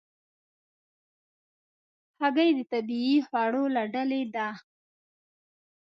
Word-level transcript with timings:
هګۍ 2.21 2.49
د 2.57 2.59
طبیعي 2.71 3.17
خوړو 3.27 3.63
له 3.75 3.83
ډلې 3.93 4.23
ده. 4.35 4.47